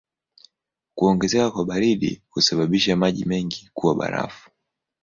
Kuongezeka 0.95 1.51
kwa 1.51 1.65
baridi 1.65 2.21
husababisha 2.29 2.95
maji 2.95 3.25
mengi 3.25 3.69
kuwa 3.73 3.95
barafu. 3.95 4.49